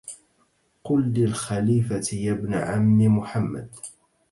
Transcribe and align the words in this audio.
قل 0.83 1.13
للخليفة 1.15 2.01
يا 2.17 2.31
ابن 2.31 2.53
عم 2.53 3.17
محمد 3.17 3.69